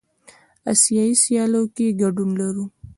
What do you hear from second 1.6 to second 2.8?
کې ګډون لرو.